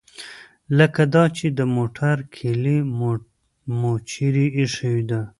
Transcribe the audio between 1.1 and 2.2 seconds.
دا چې د موټر